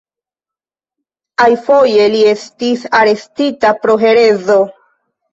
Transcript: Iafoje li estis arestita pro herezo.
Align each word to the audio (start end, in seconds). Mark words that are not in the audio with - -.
Iafoje 1.43 2.07
li 2.13 2.21
estis 2.29 2.85
arestita 3.01 3.75
pro 3.83 3.97
herezo. 4.05 4.57